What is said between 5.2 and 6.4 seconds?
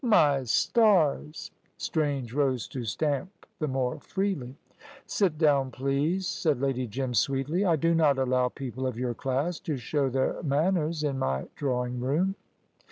down, please,"